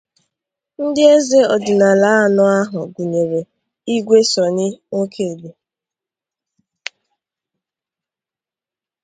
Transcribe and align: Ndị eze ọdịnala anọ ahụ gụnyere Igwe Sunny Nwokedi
Ndị 0.85 1.03
eze 1.15 1.39
ọdịnala 1.53 2.09
anọ 2.23 2.43
ahụ 2.59 2.79
gụnyere 2.93 3.39
Igwe 3.93 4.17
Sunny 4.31 4.67
Nwokedi 4.75 5.49